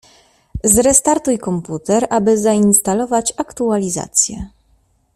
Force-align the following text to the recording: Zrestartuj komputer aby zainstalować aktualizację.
Zrestartuj 0.63 1.37
komputer 1.37 2.07
aby 2.09 2.37
zainstalować 2.37 3.33
aktualizację. 3.37 4.45